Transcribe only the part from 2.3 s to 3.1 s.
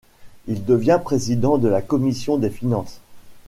des finances.